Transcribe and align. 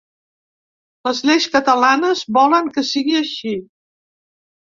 Les 1.09 1.19
lleis 1.29 1.45
catalanes 1.55 2.23
volen 2.39 2.71
que 2.79 2.85
sigui 2.93 3.15
així. 3.21 3.53